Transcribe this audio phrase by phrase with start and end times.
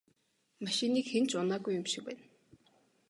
[0.63, 2.23] Машиныг хэн ч унаагүй юм шиг байна.